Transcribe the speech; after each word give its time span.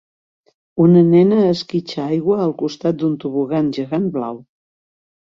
Una 0.85 1.03
nena 1.09 1.43
esquitxa 1.51 2.07
aigua 2.17 2.39
al 2.49 2.57
costat 2.65 3.01
d'un 3.03 3.17
tobogan 3.27 3.73
gegant 3.81 4.13
blau. 4.21 4.45